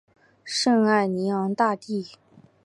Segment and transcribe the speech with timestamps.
[0.43, 2.17] 圣艾尼昂大地。